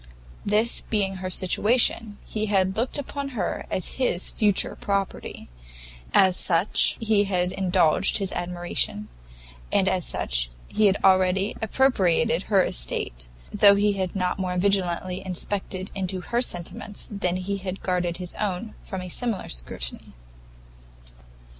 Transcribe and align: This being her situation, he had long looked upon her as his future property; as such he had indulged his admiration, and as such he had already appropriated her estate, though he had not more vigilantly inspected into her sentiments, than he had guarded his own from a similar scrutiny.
This 0.43 0.81
being 0.81 1.17
her 1.17 1.29
situation, 1.29 2.17
he 2.25 2.47
had 2.47 2.69
long 2.75 2.75
looked 2.75 2.97
upon 2.97 3.29
her 3.37 3.67
as 3.69 3.99
his 4.01 4.31
future 4.31 4.75
property; 4.75 5.47
as 6.11 6.35
such 6.35 6.97
he 6.99 7.25
had 7.25 7.51
indulged 7.51 8.17
his 8.17 8.31
admiration, 8.31 9.09
and 9.71 9.87
as 9.87 10.03
such 10.03 10.49
he 10.67 10.87
had 10.87 10.97
already 11.03 11.55
appropriated 11.61 12.41
her 12.49 12.63
estate, 12.63 13.27
though 13.53 13.75
he 13.75 13.93
had 13.93 14.15
not 14.15 14.39
more 14.39 14.57
vigilantly 14.57 15.23
inspected 15.23 15.91
into 15.93 16.21
her 16.21 16.41
sentiments, 16.41 17.07
than 17.11 17.35
he 17.35 17.57
had 17.57 17.83
guarded 17.83 18.17
his 18.17 18.33
own 18.39 18.73
from 18.83 19.01
a 19.03 19.07
similar 19.07 19.49
scrutiny. 19.49 20.13